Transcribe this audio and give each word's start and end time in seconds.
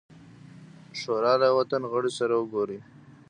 شورا 0.99 1.33
له 1.41 1.45
یوه 1.51 1.63
تن 1.71 1.83
غړي 1.91 2.11
سره 2.19 2.33
وګوري. 2.37 2.77